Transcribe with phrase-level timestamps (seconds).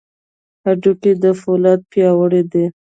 [0.65, 2.65] هډوکي له فولادو پیاوړي دي.